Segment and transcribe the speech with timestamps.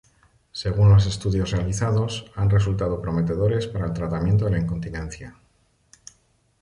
[0.51, 5.37] Según los estudios realizados, han resultado prometedores para el tratamiento de incontinencia.